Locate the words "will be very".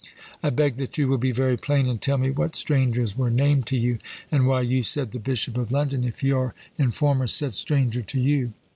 1.07-1.57